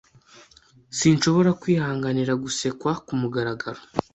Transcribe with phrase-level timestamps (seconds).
[0.97, 3.81] Sinshobora kwihanganira gusekwa kumugaragaro.